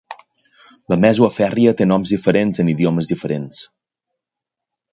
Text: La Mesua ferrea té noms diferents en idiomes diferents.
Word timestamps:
La 0.93 0.97
Mesua 1.03 1.29
ferrea 1.35 1.73
té 1.81 1.87
noms 1.91 2.13
diferents 2.15 2.63
en 2.65 2.73
idiomes 2.73 3.13
diferents. 3.13 3.61